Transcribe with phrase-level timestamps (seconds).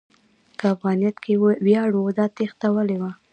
[0.59, 1.33] که افغانیت کې
[1.65, 3.11] ویاړ و، دا تېښته ولې وه؟